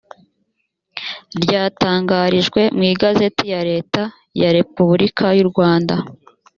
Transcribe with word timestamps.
ryatangarijwe 1.43 2.61
mu 2.75 2.83
igazeti 2.91 3.43
ya 3.53 3.61
leta 3.69 4.01
ya 4.41 4.49
repubulika 4.57 5.25
y’u 5.37 5.47
rwanda 5.51 5.95